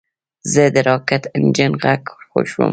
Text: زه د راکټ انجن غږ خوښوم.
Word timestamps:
زه 0.53 0.63
د 0.73 0.77
راکټ 0.87 1.23
انجن 1.37 1.71
غږ 1.83 2.03
خوښوم. 2.29 2.69